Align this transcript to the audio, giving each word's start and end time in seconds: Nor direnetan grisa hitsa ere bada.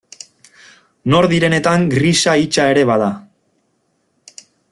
Nor 1.13 1.27
direnetan 1.33 1.85
grisa 1.93 2.35
hitsa 2.45 2.67
ere 2.73 2.87
bada. 2.93 3.11